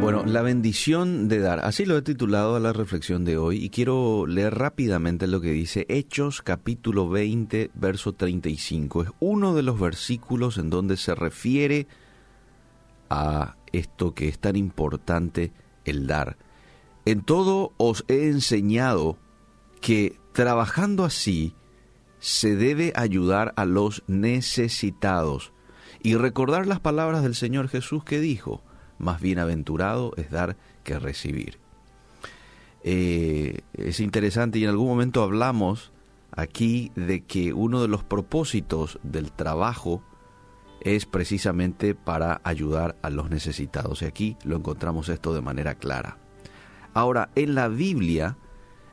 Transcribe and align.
Bueno, 0.00 0.24
la 0.24 0.40
bendición 0.40 1.28
de 1.28 1.40
dar, 1.40 1.60
así 1.60 1.84
lo 1.84 1.98
he 1.98 2.00
titulado 2.00 2.56
a 2.56 2.60
la 2.60 2.72
reflexión 2.72 3.26
de 3.26 3.36
hoy 3.36 3.62
y 3.62 3.68
quiero 3.68 4.26
leer 4.26 4.54
rápidamente 4.54 5.26
lo 5.26 5.42
que 5.42 5.50
dice 5.50 5.84
Hechos 5.90 6.40
capítulo 6.40 7.10
20, 7.10 7.70
verso 7.74 8.14
35. 8.14 9.02
Es 9.02 9.10
uno 9.20 9.54
de 9.54 9.62
los 9.62 9.78
versículos 9.78 10.56
en 10.56 10.70
donde 10.70 10.96
se 10.96 11.14
refiere 11.14 11.86
a 13.10 13.56
esto 13.72 14.14
que 14.14 14.28
es 14.28 14.38
tan 14.38 14.56
importante, 14.56 15.52
el 15.84 16.06
dar. 16.06 16.38
En 17.04 17.20
todo 17.20 17.74
os 17.76 18.06
he 18.08 18.28
enseñado 18.28 19.18
que 19.82 20.18
trabajando 20.32 21.04
así 21.04 21.54
se 22.20 22.56
debe 22.56 22.94
ayudar 22.96 23.52
a 23.56 23.66
los 23.66 24.02
necesitados 24.06 25.52
y 26.02 26.14
recordar 26.14 26.66
las 26.66 26.80
palabras 26.80 27.22
del 27.22 27.34
Señor 27.34 27.68
Jesús 27.68 28.02
que 28.02 28.18
dijo, 28.18 28.62
más 29.00 29.20
bienaventurado 29.20 30.12
es 30.16 30.30
dar 30.30 30.56
que 30.84 30.98
recibir. 30.98 31.58
Eh, 32.82 33.60
es 33.74 34.00
interesante 34.00 34.58
y 34.58 34.64
en 34.64 34.70
algún 34.70 34.88
momento 34.88 35.22
hablamos 35.22 35.92
aquí 36.32 36.92
de 36.94 37.22
que 37.22 37.52
uno 37.52 37.82
de 37.82 37.88
los 37.88 38.04
propósitos 38.04 38.98
del 39.02 39.32
trabajo 39.32 40.02
es 40.80 41.04
precisamente 41.04 41.94
para 41.94 42.40
ayudar 42.44 42.96
a 43.02 43.10
los 43.10 43.30
necesitados. 43.30 44.02
Y 44.02 44.06
aquí 44.06 44.36
lo 44.44 44.56
encontramos 44.56 45.08
esto 45.08 45.34
de 45.34 45.42
manera 45.42 45.74
clara. 45.74 46.18
Ahora, 46.94 47.30
en 47.34 47.54
la 47.54 47.68
Biblia, 47.68 48.36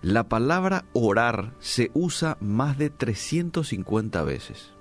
la 0.02 0.28
palabra 0.28 0.86
orar 0.94 1.54
se 1.60 1.92
usa 1.94 2.38
más 2.40 2.78
de 2.78 2.90
350 2.90 4.24
veces. 4.24 4.74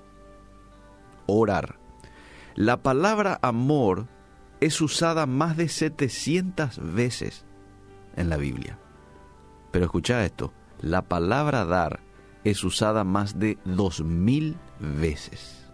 Orar. 1.27 1.79
La 2.55 2.83
palabra 2.83 3.39
amor 3.43 4.09
es 4.61 4.81
usada 4.81 5.27
más 5.27 5.57
de 5.57 5.69
700 5.69 6.95
veces 6.95 7.45
en 8.17 8.29
la 8.29 8.37
Biblia. 8.37 8.79
Pero 9.71 9.85
escucha 9.85 10.25
esto, 10.25 10.53
la 10.81 11.03
palabra 11.03 11.65
dar 11.65 12.01
es 12.45 12.65
usada 12.65 13.05
más 13.05 13.39
de 13.39 13.59
2000 13.65 14.57
veces. 14.81 15.69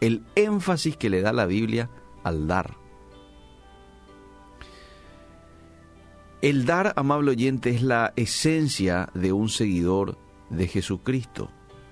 El 0.00 0.24
énfasis 0.34 0.96
que 0.96 1.10
le 1.10 1.22
da 1.22 1.32
la 1.32 1.46
Biblia 1.46 1.90
al 2.22 2.46
dar. 2.46 2.76
El 6.40 6.66
dar, 6.66 6.92
amable 6.96 7.30
oyente, 7.30 7.70
es 7.70 7.82
la 7.82 8.12
esencia 8.16 9.08
de 9.14 9.32
un 9.32 9.48
seguidor 9.48 10.18
de 10.50 10.68
Jesucristo. 10.68 11.50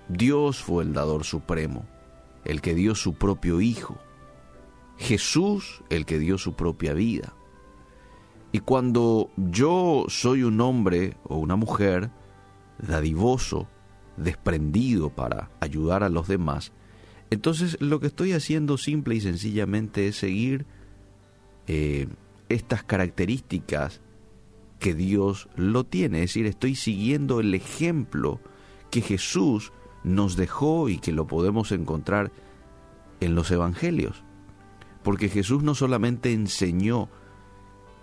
Dios 0.08 0.62
fue 0.62 0.84
el 0.84 0.92
dador 0.92 1.24
supremo, 1.24 1.86
el 2.44 2.60
que 2.60 2.74
dio 2.74 2.94
su 2.94 3.14
propio 3.14 3.60
Hijo. 3.60 3.98
Jesús, 5.02 5.82
el 5.90 6.06
que 6.06 6.18
dio 6.18 6.38
su 6.38 6.54
propia 6.54 6.94
vida. 6.94 7.34
Y 8.52 8.60
cuando 8.60 9.30
yo 9.36 10.04
soy 10.08 10.44
un 10.44 10.60
hombre 10.60 11.16
o 11.24 11.38
una 11.38 11.56
mujer 11.56 12.10
dadivoso, 12.78 13.68
desprendido 14.16 15.10
para 15.10 15.50
ayudar 15.60 16.04
a 16.04 16.08
los 16.08 16.28
demás, 16.28 16.72
entonces 17.30 17.78
lo 17.80 17.98
que 17.98 18.06
estoy 18.06 18.32
haciendo 18.32 18.78
simple 18.78 19.16
y 19.16 19.20
sencillamente 19.20 20.06
es 20.06 20.16
seguir 20.16 20.66
eh, 21.66 22.06
estas 22.48 22.84
características 22.84 24.02
que 24.78 24.94
Dios 24.94 25.48
lo 25.56 25.84
tiene. 25.84 26.18
Es 26.18 26.30
decir, 26.30 26.46
estoy 26.46 26.76
siguiendo 26.76 27.40
el 27.40 27.54
ejemplo 27.54 28.40
que 28.90 29.00
Jesús 29.00 29.72
nos 30.04 30.36
dejó 30.36 30.88
y 30.88 30.98
que 30.98 31.12
lo 31.12 31.26
podemos 31.26 31.72
encontrar 31.72 32.30
en 33.20 33.34
los 33.34 33.50
evangelios. 33.50 34.22
Porque 35.02 35.28
Jesús 35.28 35.62
no 35.62 35.74
solamente 35.74 36.32
enseñó 36.32 37.08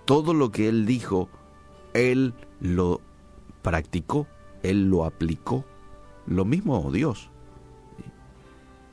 todo 0.06 0.34
lo 0.34 0.52
que 0.52 0.68
Él 0.68 0.86
dijo, 0.86 1.30
Él 1.94 2.34
lo 2.60 3.02
practicó, 3.62 4.28
Él 4.64 4.90
lo 4.90 5.06
aplicó. 5.06 5.66
Lo 6.26 6.46
mismo 6.46 6.92
Dios. 6.92 7.32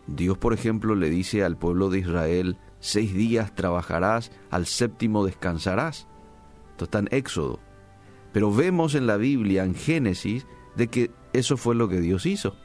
Dios, 0.07 0.39
por 0.39 0.53
ejemplo, 0.53 0.95
le 0.95 1.11
dice 1.11 1.45
al 1.45 1.57
pueblo 1.57 1.91
de 1.91 1.99
Israel, 1.99 2.59
seis 2.79 3.13
días 3.13 3.55
trabajarás, 3.55 4.31
al 4.51 4.67
séptimo 4.67 5.25
descansarás. 5.25 6.07
Esto 6.71 6.85
está 6.85 7.01
en 7.01 7.09
Éxodo. 7.11 7.59
Pero 8.33 8.53
vemos 8.53 8.95
en 8.95 9.07
la 9.07 9.17
Biblia, 9.17 9.65
en 9.65 9.75
Génesis, 9.75 10.47
de 10.77 10.89
que 10.89 11.11
eso 11.33 11.57
fue 11.57 11.75
lo 11.75 11.89
que 11.89 12.01
Dios 12.01 12.27
hizo. 12.27 12.57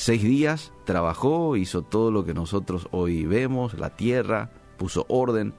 Seis 0.00 0.22
días 0.22 0.72
trabajó, 0.86 1.58
hizo 1.58 1.82
todo 1.82 2.10
lo 2.10 2.24
que 2.24 2.32
nosotros 2.32 2.88
hoy 2.90 3.26
vemos, 3.26 3.78
la 3.78 3.96
tierra, 3.96 4.50
puso 4.78 5.04
orden, 5.10 5.52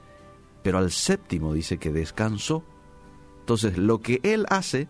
pero 0.64 0.78
al 0.78 0.90
séptimo 0.90 1.54
dice 1.54 1.78
que 1.78 1.92
descansó. 1.92 2.64
Entonces 3.38 3.78
lo 3.78 4.00
que 4.00 4.18
Él 4.24 4.46
hace, 4.48 4.88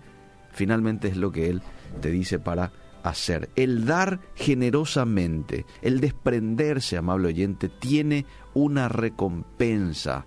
finalmente 0.53 1.09
es 1.09 1.19
lo 1.19 1.33
que 1.33 1.51
Él 1.51 1.61
te 2.01 2.11
dice 2.11 2.39
para 2.39 2.73
hacer. 3.03 3.51
El 3.55 3.85
dar 3.85 4.21
generosamente, 4.37 5.67
el 5.83 6.01
desprenderse, 6.01 6.97
amable 6.97 7.29
oyente, 7.29 7.69
tiene 7.69 8.25
una 8.55 8.89
recompensa 8.89 10.25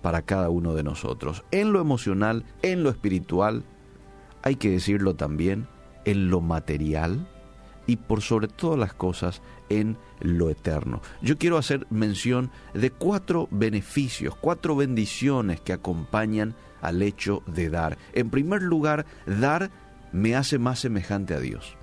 para 0.00 0.22
cada 0.22 0.48
uno 0.48 0.72
de 0.72 0.82
nosotros, 0.82 1.44
en 1.50 1.74
lo 1.74 1.80
emocional, 1.82 2.46
en 2.62 2.84
lo 2.84 2.88
espiritual, 2.88 3.64
hay 4.42 4.56
que 4.56 4.70
decirlo 4.70 5.14
también, 5.14 5.68
en 6.06 6.30
lo 6.30 6.40
material 6.40 7.28
y 7.86 7.96
por 7.96 8.22
sobre 8.22 8.48
todas 8.48 8.78
las 8.78 8.94
cosas 8.94 9.42
en 9.68 9.96
lo 10.20 10.50
eterno. 10.50 11.00
Yo 11.20 11.38
quiero 11.38 11.58
hacer 11.58 11.86
mención 11.90 12.50
de 12.74 12.90
cuatro 12.90 13.48
beneficios, 13.50 14.34
cuatro 14.36 14.76
bendiciones 14.76 15.60
que 15.60 15.72
acompañan 15.72 16.54
al 16.80 17.02
hecho 17.02 17.42
de 17.46 17.70
dar. 17.70 17.98
En 18.12 18.30
primer 18.30 18.62
lugar, 18.62 19.06
dar 19.26 19.70
me 20.12 20.36
hace 20.36 20.58
más 20.58 20.80
semejante 20.80 21.34
a 21.34 21.40
Dios. 21.40 21.76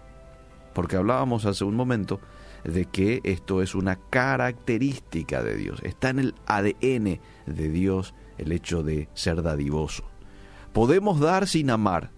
Porque 0.74 0.96
hablábamos 0.96 1.46
hace 1.46 1.64
un 1.64 1.76
momento 1.76 2.20
de 2.64 2.86
que 2.86 3.22
esto 3.24 3.62
es 3.62 3.76
una 3.76 3.98
característica 4.10 5.42
de 5.44 5.56
Dios, 5.56 5.80
está 5.84 6.10
en 6.10 6.20
el 6.20 6.36
ADN 6.46 7.20
de 7.46 7.70
Dios 7.70 8.14
el 8.38 8.52
hecho 8.52 8.84
de 8.84 9.10
ser 9.14 9.42
dadivoso. 9.42 10.04
Podemos 10.74 11.20
dar 11.20 11.48
sin 11.48 11.70
amar, 11.70 12.12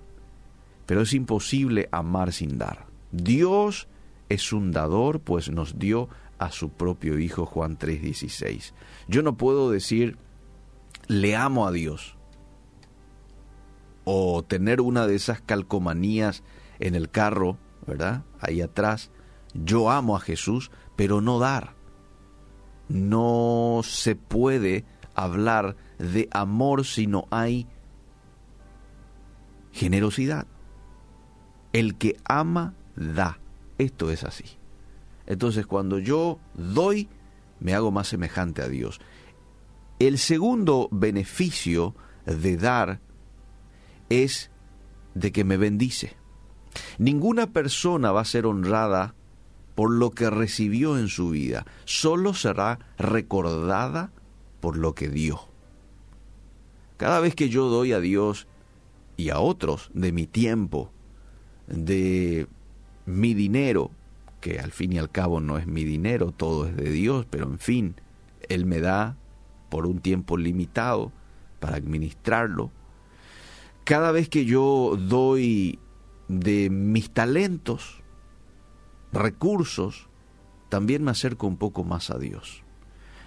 pero 0.86 1.02
es 1.02 1.14
imposible 1.14 1.88
amar 1.92 2.34
sin 2.34 2.58
dar. 2.58 2.91
Dios 3.12 3.88
es 4.30 4.54
un 4.54 4.72
dador, 4.72 5.20
pues 5.20 5.50
nos 5.50 5.78
dio 5.78 6.10
a 6.40 6.52
su 6.52 6.70
propio 6.70 7.20
Hijo 7.20 7.46
Juan 7.46 7.78
3:16. 7.78 8.74
Yo 9.08 9.22
no 9.22 9.38
puedo 9.38 9.70
decir, 9.70 10.18
le 11.08 11.36
amo 11.36 11.68
a 11.68 11.72
Dios, 11.72 12.16
o 14.04 14.44
tener 14.44 14.82
una 14.82 15.08
de 15.08 15.16
esas 15.16 15.42
calcomanías 15.42 16.44
en 16.80 16.96
el 16.96 17.10
carro, 17.10 17.58
¿verdad? 17.86 18.24
Ahí 18.40 18.62
atrás, 18.62 19.12
yo 19.54 19.92
amo 19.92 20.16
a 20.16 20.20
Jesús, 20.20 20.72
pero 20.96 21.22
no 21.22 21.40
dar. 21.40 21.76
No 22.88 23.82
se 23.84 24.16
puede 24.16 24.86
hablar 25.14 25.76
de 25.98 26.28
amor 26.32 26.86
si 26.86 27.08
no 27.08 27.28
hay 27.30 27.68
generosidad. 29.72 30.48
El 31.74 31.98
que 31.98 32.18
ama, 32.26 32.74
da. 32.96 33.40
Esto 33.78 34.12
es 34.12 34.24
así. 34.24 34.46
Entonces 35.26 35.66
cuando 35.66 36.00
yo 36.00 36.40
doy, 36.54 37.10
me 37.60 37.74
hago 37.74 37.92
más 37.92 38.08
semejante 38.08 38.62
a 38.62 38.68
Dios. 38.68 39.00
El 40.00 40.18
segundo 40.18 40.90
beneficio 40.92 41.96
de 42.26 42.58
dar 42.58 43.00
es 44.10 44.52
de 45.14 45.32
que 45.32 45.44
me 45.44 45.58
bendice. 45.58 46.16
Ninguna 46.98 47.48
persona 47.52 48.12
va 48.12 48.22
a 48.22 48.26
ser 48.26 48.46
honrada 48.46 49.16
por 49.76 49.92
lo 49.92 50.12
que 50.12 50.30
recibió 50.30 50.98
en 50.98 51.08
su 51.08 51.30
vida, 51.30 51.66
solo 51.86 52.34
será 52.34 52.80
recordada 52.98 54.12
por 54.60 54.78
lo 54.78 54.94
que 54.94 55.10
dio. 55.10 55.48
Cada 56.98 57.20
vez 57.20 57.36
que 57.36 57.50
yo 57.50 57.68
doy 57.68 57.94
a 57.94 58.00
Dios 58.00 58.48
y 59.18 59.30
a 59.30 59.40
otros 59.40 59.90
de 59.94 60.12
mi 60.12 60.28
tiempo, 60.28 60.92
de 61.68 62.48
mi 63.06 63.34
dinero, 63.34 63.92
que 64.40 64.60
al 64.60 64.72
fin 64.72 64.94
y 64.94 64.98
al 64.98 65.12
cabo 65.12 65.40
no 65.40 65.58
es 65.58 65.68
mi 65.68 65.84
dinero, 65.84 66.32
todo 66.32 66.66
es 66.66 66.76
de 66.76 66.90
Dios, 66.90 67.26
pero 67.30 67.46
en 67.46 67.60
fin, 67.60 67.96
Él 68.50 68.66
me 68.66 68.80
da 68.80 69.18
por 69.70 69.86
un 69.86 70.00
tiempo 70.00 70.38
limitado 70.38 71.12
para 71.60 71.78
administrarlo. 71.78 72.72
Cada 73.84 74.12
vez 74.12 74.30
que 74.30 74.46
yo 74.46 74.98
doy 74.98 75.80
de 76.28 76.70
mis 76.70 77.12
talentos, 77.12 78.02
recursos, 79.14 80.08
también 80.70 81.04
me 81.04 81.12
acerco 81.12 81.48
un 81.48 81.58
poco 81.58 81.84
más 81.84 82.10
a 82.10 82.18
Dios. 82.18 82.64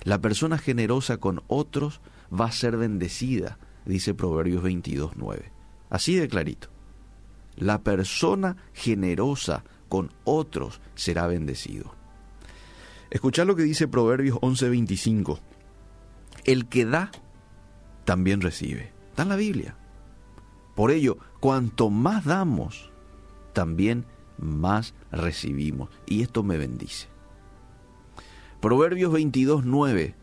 La 0.02 0.20
persona 0.20 0.58
generosa 0.58 1.18
con 1.18 1.42
otros 1.46 2.00
va 2.32 2.46
a 2.46 2.52
ser 2.52 2.76
bendecida, 2.76 3.58
dice 3.86 4.14
Proverbios 4.14 4.62
22, 4.62 5.12
9. 5.16 5.52
Así 5.90 6.14
de 6.16 6.28
clarito. 6.28 6.73
La 7.56 7.82
persona 7.82 8.56
generosa 8.72 9.64
con 9.88 10.12
otros 10.24 10.80
será 10.94 11.26
bendecido. 11.26 11.94
Escuchad 13.10 13.46
lo 13.46 13.54
que 13.54 13.62
dice 13.62 13.88
Proverbios 13.88 14.38
11:25. 14.40 15.38
El 16.44 16.66
que 16.68 16.84
da, 16.84 17.10
también 18.04 18.40
recibe. 18.40 18.92
Está 19.10 19.22
en 19.22 19.28
la 19.28 19.36
Biblia. 19.36 19.76
Por 20.74 20.90
ello, 20.90 21.18
cuanto 21.40 21.90
más 21.90 22.24
damos, 22.24 22.90
también 23.52 24.04
más 24.36 24.94
recibimos. 25.12 25.90
Y 26.06 26.22
esto 26.22 26.42
me 26.42 26.58
bendice. 26.58 27.08
Proverbios 28.60 29.12
22, 29.12 29.64
9 29.64 30.16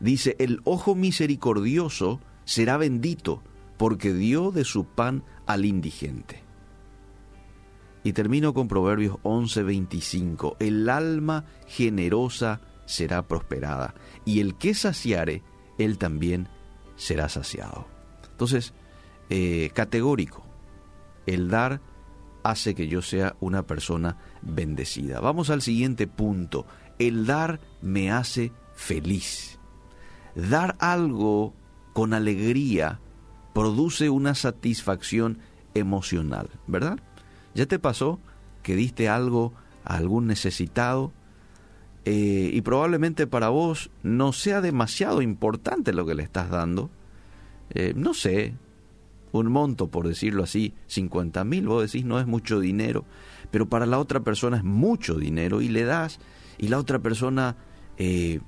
dice, 0.00 0.34
el 0.38 0.60
ojo 0.64 0.94
misericordioso 0.94 2.20
será 2.44 2.76
bendito 2.76 3.42
porque 3.76 4.12
dio 4.12 4.50
de 4.50 4.64
su 4.64 4.84
pan 4.84 5.22
al 5.46 5.64
indigente. 5.64 6.41
Y 8.04 8.12
termino 8.12 8.52
con 8.52 8.68
Proverbios 8.68 9.16
11:25. 9.22 10.56
El 10.58 10.88
alma 10.88 11.44
generosa 11.66 12.60
será 12.86 13.26
prosperada, 13.28 13.94
y 14.24 14.40
el 14.40 14.56
que 14.56 14.74
saciare, 14.74 15.42
él 15.78 15.98
también 15.98 16.48
será 16.96 17.28
saciado. 17.28 17.86
Entonces, 18.30 18.74
eh, 19.30 19.70
categórico, 19.72 20.44
el 21.26 21.48
dar 21.48 21.80
hace 22.42 22.74
que 22.74 22.88
yo 22.88 23.02
sea 23.02 23.36
una 23.40 23.66
persona 23.66 24.18
bendecida. 24.42 25.20
Vamos 25.20 25.50
al 25.50 25.62
siguiente 25.62 26.06
punto. 26.06 26.66
El 26.98 27.26
dar 27.26 27.60
me 27.80 28.10
hace 28.10 28.52
feliz. 28.74 29.58
Dar 30.34 30.76
algo 30.80 31.54
con 31.92 32.14
alegría 32.14 33.00
produce 33.54 34.10
una 34.10 34.34
satisfacción 34.34 35.38
emocional, 35.74 36.48
¿verdad? 36.66 36.98
¿Ya 37.54 37.66
te 37.66 37.78
pasó 37.78 38.18
que 38.62 38.76
diste 38.76 39.08
algo 39.08 39.52
a 39.84 39.96
algún 39.96 40.26
necesitado 40.26 41.12
eh, 42.04 42.50
y 42.52 42.60
probablemente 42.62 43.26
para 43.26 43.48
vos 43.48 43.90
no 44.02 44.32
sea 44.32 44.60
demasiado 44.60 45.22
importante 45.22 45.92
lo 45.92 46.06
que 46.06 46.14
le 46.14 46.22
estás 46.22 46.50
dando? 46.50 46.90
Eh, 47.70 47.92
no 47.96 48.14
sé, 48.14 48.54
un 49.32 49.50
monto, 49.50 49.88
por 49.88 50.08
decirlo 50.08 50.42
así, 50.42 50.74
50 50.86 51.44
mil, 51.44 51.66
vos 51.66 51.82
decís 51.82 52.04
no 52.04 52.18
es 52.18 52.26
mucho 52.26 52.60
dinero, 52.60 53.04
pero 53.50 53.68
para 53.68 53.86
la 53.86 53.98
otra 53.98 54.20
persona 54.20 54.56
es 54.56 54.64
mucho 54.64 55.16
dinero 55.16 55.60
y 55.60 55.68
le 55.68 55.84
das 55.84 56.18
y 56.58 56.68
la 56.68 56.78
otra 56.78 56.98
persona 57.00 57.56
eh, 57.98 58.40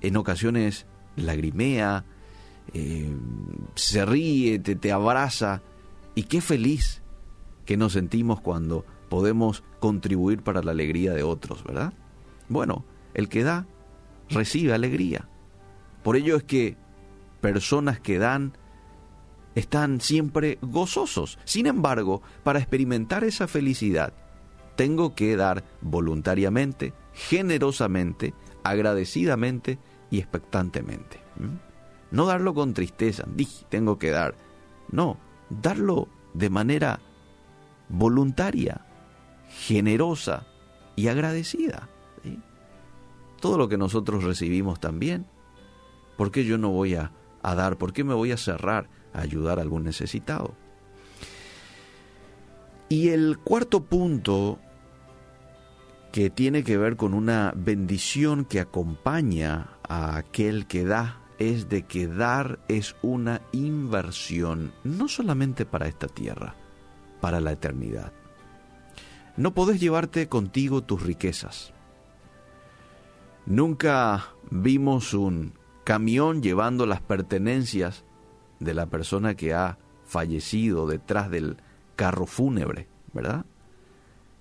en 0.00 0.16
ocasiones 0.16 0.86
lagrimea, 1.16 2.04
se 3.74 4.06
ríe, 4.06 4.60
te, 4.60 4.76
te 4.76 4.92
abraza 4.92 5.60
y 6.14 6.22
qué 6.22 6.40
feliz 6.40 6.99
que 7.70 7.76
nos 7.76 7.92
sentimos 7.92 8.40
cuando 8.40 8.84
podemos 9.08 9.62
contribuir 9.78 10.42
para 10.42 10.60
la 10.60 10.72
alegría 10.72 11.12
de 11.12 11.22
otros, 11.22 11.62
¿verdad? 11.62 11.92
Bueno, 12.48 12.84
el 13.14 13.28
que 13.28 13.44
da, 13.44 13.64
recibe 14.28 14.72
alegría. 14.72 15.28
Por 16.02 16.16
ello 16.16 16.34
es 16.34 16.42
que 16.42 16.76
personas 17.40 18.00
que 18.00 18.18
dan 18.18 18.54
están 19.54 20.00
siempre 20.00 20.58
gozosos. 20.62 21.38
Sin 21.44 21.68
embargo, 21.68 22.22
para 22.42 22.58
experimentar 22.58 23.22
esa 23.22 23.46
felicidad, 23.46 24.14
tengo 24.74 25.14
que 25.14 25.36
dar 25.36 25.62
voluntariamente, 25.80 26.92
generosamente, 27.12 28.34
agradecidamente 28.64 29.78
y 30.10 30.18
expectantemente. 30.18 31.20
No 32.10 32.26
darlo 32.26 32.52
con 32.52 32.74
tristeza, 32.74 33.22
dije, 33.32 33.64
tengo 33.68 33.96
que 33.96 34.10
dar. 34.10 34.34
No, 34.90 35.18
darlo 35.50 36.08
de 36.34 36.50
manera 36.50 36.98
voluntaria, 37.90 38.86
generosa 39.48 40.46
y 40.96 41.08
agradecida. 41.08 41.88
Todo 43.40 43.58
lo 43.58 43.68
que 43.68 43.78
nosotros 43.78 44.24
recibimos 44.24 44.80
también. 44.80 45.26
¿Por 46.16 46.30
qué 46.30 46.44
yo 46.44 46.58
no 46.58 46.70
voy 46.70 46.94
a, 46.94 47.12
a 47.42 47.54
dar? 47.54 47.78
¿Por 47.78 47.92
qué 47.92 48.04
me 48.04 48.14
voy 48.14 48.32
a 48.32 48.36
cerrar 48.36 48.88
a 49.12 49.20
ayudar 49.22 49.58
a 49.58 49.62
algún 49.62 49.84
necesitado? 49.84 50.54
Y 52.88 53.08
el 53.08 53.38
cuarto 53.38 53.84
punto 53.84 54.58
que 56.12 56.28
tiene 56.28 56.64
que 56.64 56.76
ver 56.76 56.96
con 56.96 57.14
una 57.14 57.52
bendición 57.56 58.44
que 58.44 58.60
acompaña 58.60 59.70
a 59.88 60.16
aquel 60.16 60.66
que 60.66 60.84
da 60.84 61.20
es 61.38 61.68
de 61.68 61.82
que 61.84 62.06
dar 62.06 62.60
es 62.68 62.96
una 63.00 63.40
inversión 63.52 64.72
no 64.84 65.08
solamente 65.08 65.64
para 65.64 65.88
esta 65.88 66.06
tierra, 66.06 66.54
para 67.20 67.40
la 67.40 67.52
eternidad. 67.52 68.12
No 69.36 69.54
podés 69.54 69.80
llevarte 69.80 70.28
contigo 70.28 70.82
tus 70.82 71.02
riquezas. 71.02 71.72
Nunca 73.46 74.28
vimos 74.50 75.14
un 75.14 75.54
camión 75.84 76.42
llevando 76.42 76.86
las 76.86 77.00
pertenencias 77.00 78.04
de 78.58 78.74
la 78.74 78.86
persona 78.86 79.34
que 79.34 79.54
ha 79.54 79.78
fallecido 80.04 80.86
detrás 80.86 81.30
del 81.30 81.56
carro 81.96 82.26
fúnebre, 82.26 82.88
¿verdad? 83.12 83.46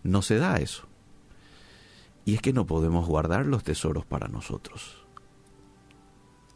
No 0.04 0.22
se 0.22 0.38
da 0.38 0.58
eso. 0.58 0.88
Y 2.26 2.36
es 2.36 2.42
que 2.42 2.54
no 2.54 2.66
podemos 2.66 3.08
guardar 3.08 3.46
los 3.46 3.64
tesoros 3.64 4.06
para 4.06 4.28
nosotros. 4.28 5.06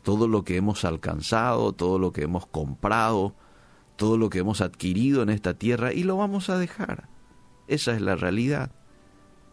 Todo 0.03 0.27
lo 0.27 0.43
que 0.43 0.57
hemos 0.57 0.85
alcanzado, 0.85 1.71
todo 1.73 1.97
lo 1.97 2.11
que 2.11 2.23
hemos 2.23 2.45
comprado, 2.45 3.35
todo 3.95 4.17
lo 4.17 4.29
que 4.29 4.39
hemos 4.39 4.61
adquirido 4.61 5.21
en 5.21 5.29
esta 5.29 5.53
tierra 5.53 5.93
y 5.93 6.03
lo 6.03 6.17
vamos 6.17 6.49
a 6.49 6.57
dejar. 6.57 7.09
Esa 7.67 7.95
es 7.95 8.01
la 8.01 8.15
realidad. 8.15 8.71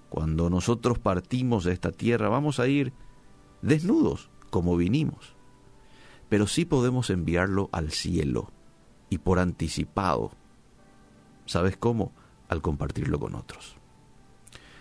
Cuando 0.09 0.51
nosotros 0.51 0.99
partimos 0.99 1.65
de 1.65 1.73
esta 1.73 1.93
tierra 1.93 2.29
vamos 2.29 2.59
a 2.59 2.67
ir 2.67 2.93
desnudos 3.63 4.31
como 4.51 4.77
vinimos. 4.77 5.37
Pero 6.29 6.47
sí 6.47 6.65
podemos 6.65 7.11
enviarlo 7.11 7.69
al 7.73 7.91
cielo 7.91 8.51
y 9.09 9.19
por 9.19 9.39
anticipado. 9.39 10.33
¿Sabes 11.47 11.77
cómo? 11.77 12.13
Al 12.49 12.63
compartirlo 12.63 13.19
con 13.19 13.35
otros. 13.35 13.77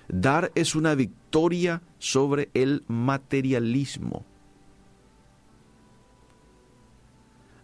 Dar 0.07 0.51
es 0.55 0.75
una 0.75 0.95
victoria 0.95 1.83
sobre 1.99 2.49
el 2.53 2.83
materialismo. 2.87 4.25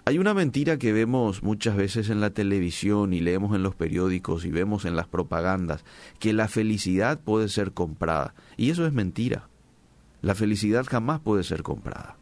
Hay 0.07 0.19
una 0.19 0.35
mentira 0.35 0.77
que 0.77 0.93
vemos 0.93 1.41
muchas 1.41 1.75
veces 1.75 2.11
en 2.11 2.21
la 2.21 2.29
televisión 2.29 3.11
y 3.11 3.21
leemos 3.21 3.55
en 3.55 3.63
los 3.63 3.73
periódicos 3.73 4.45
y 4.45 4.51
vemos 4.51 4.85
en 4.85 4.95
las 4.95 5.07
propagandas, 5.07 5.83
que 6.19 6.31
la 6.31 6.47
felicidad 6.47 7.19
puede 7.19 7.49
ser 7.49 7.71
comprada. 7.71 8.35
Y 8.55 8.69
eso 8.69 8.85
es 8.85 8.93
mentira. 8.93 9.49
La 10.21 10.35
felicidad 10.35 10.85
jamás 10.87 11.21
puede 11.21 11.43
ser 11.43 11.63
comprada. 11.63 12.17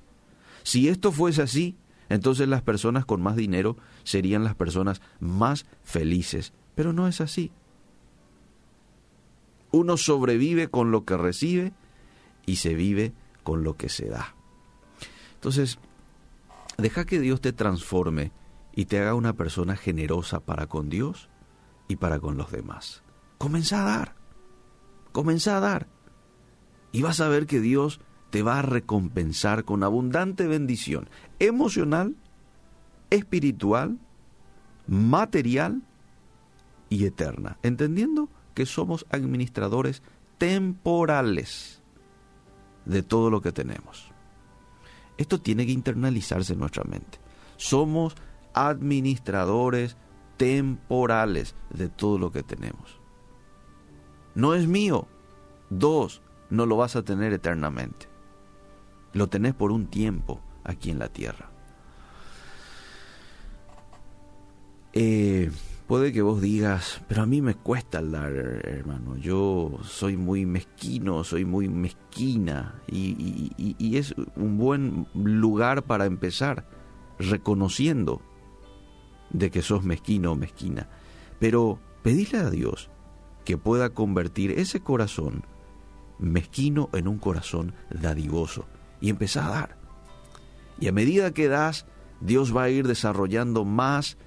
Si 0.64 0.88
esto 0.88 1.12
fuese 1.12 1.42
así, 1.42 1.76
entonces 2.08 2.48
las 2.48 2.62
personas 2.62 3.06
con 3.06 3.22
más 3.22 3.36
dinero 3.36 3.75
serían 4.06 4.46
las 4.46 4.56
personas 4.56 5.02
más 5.20 5.66
felices. 5.84 6.54
Pero 6.75 6.94
no 6.94 7.10
es 7.10 7.20
así. 7.20 7.52
Uno 9.72 9.98
sobrevive 9.98 10.70
con 10.70 10.92
lo 10.92 11.04
que 11.04 11.18
recibe 11.18 11.74
y 12.46 12.58
se 12.58 12.75
vive 12.75 13.12
con 13.44 13.66
lo 13.66 13.75
que 13.75 13.90
se 13.90 14.08
da. 14.08 14.36
Entonces, 15.36 15.80
Deja 16.77 17.06
que 17.06 17.20
Dios 17.20 17.42
te 17.42 17.53
transforme 17.53 18.32
y 18.75 18.86
te 18.86 19.00
haga 19.00 19.15
una 19.15 19.34
persona 19.34 19.75
generosa 19.75 20.39
para 20.39 20.68
con 20.68 20.89
Dios 20.89 21.30
y 21.88 21.98
para 21.98 22.20
con 22.20 22.38
los 22.38 22.51
demás. 22.51 23.03
Comienza 23.38 23.82
a 23.82 23.98
dar. 23.98 24.15
Comienza 25.12 25.58
a 25.58 25.60
dar. 25.60 25.88
Y 26.92 27.01
vas 27.01 27.20
a 27.20 27.27
ver 27.27 27.46
que 27.46 27.60
Dios 27.60 28.00
te 28.30 28.42
va 28.42 28.60
a 28.60 28.63
recompensar 28.63 29.63
con 29.63 29.84
abundante 29.84 30.48
bendición 30.48 31.10
emocional, 31.39 32.15
espiritual, 33.12 34.00
material 34.88 35.84
y 36.89 37.06
eterna. 37.06 37.58
Entendiendo 37.62 38.30
que 38.53 38.65
somos 38.65 39.06
administradores 39.10 40.01
temporales 40.38 41.82
de 42.86 43.03
todo 43.03 43.30
lo 43.30 43.42
que 43.42 43.51
tenemos. 43.51 44.12
Esto 45.17 45.39
tiene 45.39 45.65
que 45.65 45.72
internalizarse 45.72 46.53
en 46.53 46.60
nuestra 46.60 46.84
mente. 46.84 47.20
Somos 47.58 48.15
administradores 48.53 49.98
temporales 50.38 51.55
de 51.70 51.89
todo 51.89 52.17
lo 52.17 52.32
que 52.32 52.43
tenemos. 52.43 53.00
No 54.36 54.53
es 54.53 54.67
mío. 54.67 55.08
Dos, 55.70 56.22
no 56.50 56.65
lo 56.65 56.77
vas 56.77 56.96
a 56.96 57.03
tener 57.03 57.34
eternamente. 57.34 58.08
Lo 59.13 59.27
tenés 59.27 59.53
por 59.53 59.72
un 59.72 59.88
tiempo 59.88 60.41
aquí 60.63 60.89
en 60.89 61.00
la 61.00 61.10
tierra. 61.10 61.50
Eh, 64.93 65.51
Puede 65.88 66.13
que 66.13 66.22
vos 66.22 66.42
digas, 66.42 67.02
pero 67.10 67.24
a 67.24 67.25
mí 67.25 67.42
me 67.42 67.56
cuesta 67.56 68.02
dar, 68.02 68.32
hermano. 68.32 69.18
Yo 69.18 69.80
soy 69.84 70.16
muy 70.16 70.46
mezquino, 70.46 71.25
soy 71.25 71.44
muy 71.44 71.68
mezquina. 71.68 72.82
Y, 72.88 73.98
es 73.98 74.16
un 74.38 74.58
buen 74.58 75.08
lugar 75.13 75.84
para 75.84 76.06
empezar, 76.06 76.66
reconociendo 77.20 78.22
de 79.30 79.52
que 79.52 79.62
sos 79.62 79.84
mezquino 79.84 80.32
o 80.32 80.36
mezquina. 80.36 80.88
Pero 81.40 81.80
pedile 82.02 82.40
a 82.40 82.50
Dios 82.50 82.90
que 83.44 83.58
pueda 83.58 83.90
convertir 83.90 84.52
ese 84.52 84.80
corazón 84.80 85.44
mezquino 86.18 86.90
en 86.94 87.10
un 87.10 87.18
corazón 87.18 87.75
dadivoso. 87.90 88.68
Y 89.02 89.10
empezá 89.10 89.48
a 89.48 89.50
dar. 89.50 89.78
Y 90.80 90.88
a 90.88 90.94
medida 90.94 91.34
que 91.34 91.50
das, 91.50 91.86
Dios 92.22 92.56
va 92.56 92.63
a 92.63 92.70
ir 92.70 92.88
desarrollando 92.88 93.66
más 93.66 94.18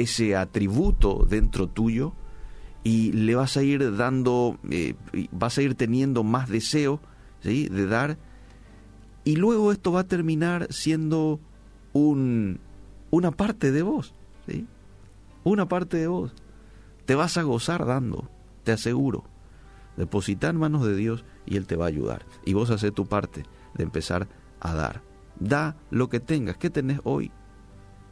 ese 0.00 0.36
atributo 0.36 1.26
dentro 1.28 1.68
tuyo 1.68 2.14
y 2.84 3.12
le 3.12 3.34
vas 3.34 3.56
a 3.56 3.62
ir 3.62 3.96
dando, 3.96 4.58
eh, 4.70 4.94
vas 5.32 5.58
a 5.58 5.62
ir 5.62 5.74
teniendo 5.74 6.24
más 6.24 6.48
deseo 6.48 7.00
¿sí? 7.42 7.68
de 7.68 7.86
dar. 7.86 8.18
Y 9.24 9.36
luego 9.36 9.72
esto 9.72 9.92
va 9.92 10.00
a 10.00 10.06
terminar 10.06 10.68
siendo 10.70 11.40
un, 11.92 12.60
una 13.10 13.30
parte 13.30 13.72
de 13.72 13.82
vos. 13.82 14.14
¿sí? 14.46 14.66
Una 15.44 15.68
parte 15.68 15.96
de 15.98 16.06
vos. 16.06 16.32
Te 17.04 17.14
vas 17.14 17.36
a 17.36 17.42
gozar 17.42 17.84
dando, 17.86 18.30
te 18.64 18.72
aseguro. 18.72 19.24
Deposita 19.96 20.48
en 20.48 20.58
manos 20.58 20.86
de 20.86 20.94
Dios 20.94 21.24
y 21.44 21.56
Él 21.56 21.66
te 21.66 21.76
va 21.76 21.86
a 21.86 21.88
ayudar. 21.88 22.24
Y 22.44 22.54
vos 22.54 22.70
haces 22.70 22.92
tu 22.94 23.06
parte 23.06 23.42
de 23.74 23.82
empezar 23.82 24.28
a 24.60 24.74
dar. 24.74 25.02
Da 25.40 25.76
lo 25.90 26.08
que 26.08 26.20
tengas. 26.20 26.56
¿Qué 26.56 26.70
tenés 26.70 27.00
hoy? 27.04 27.32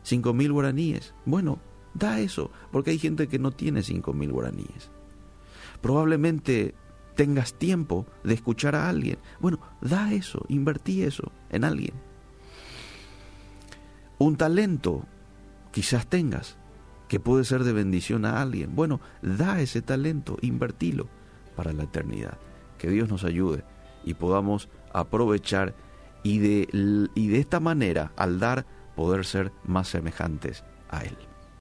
Cinco 0.03 0.33
mil 0.35 0.53
guaraníes. 0.53 1.15
Bueno, 1.25 1.61
da 1.99 2.21
eso, 2.21 2.51
porque 2.71 2.91
hay 2.91 2.99
gente 2.99 3.29
que 3.29 3.39
no 3.39 3.51
tiene 3.51 3.83
cinco 3.83 4.13
mil 4.13 4.33
guaraníes. 4.33 4.91
Probablemente 5.81 6.75
tengas 7.15 7.55
tiempo 7.55 8.07
de 8.25 8.35
escuchar 8.35 8.75
a 8.75 8.89
alguien. 8.89 9.19
Bueno, 9.41 9.59
da 9.81 10.13
eso, 10.13 10.45
invertí 10.49 11.03
eso 11.03 11.33
en 11.51 11.65
alguien. 11.65 11.95
Un 14.19 14.37
talento 14.37 15.05
quizás 15.73 16.07
tengas 16.07 16.57
que 17.09 17.21
puede 17.21 17.45
ser 17.45 17.65
de 17.65 17.73
bendición 17.73 18.25
a 18.25 18.41
alguien. 18.41 18.75
Bueno, 18.75 19.01
da 19.23 19.61
ese 19.61 19.83
talento, 19.83 20.37
invertilo 20.43 21.09
para 21.55 21.73
la 21.73 21.85
eternidad. 21.85 22.39
Que 22.79 22.91
Dios 22.91 23.09
nos 23.09 23.25
ayude 23.25 23.65
y 24.05 24.15
podamos 24.15 24.69
aprovechar 24.93 25.75
y 26.23 26.39
de, 26.39 27.09
y 27.15 27.29
de 27.29 27.39
esta 27.39 27.61
manera, 27.61 28.13
al 28.17 28.41
dar, 28.41 28.67
poder 28.97 29.25
ser 29.25 29.53
más 29.65 29.89
semejantes 29.89 30.65
a 30.89 31.05
Él. 31.05 31.17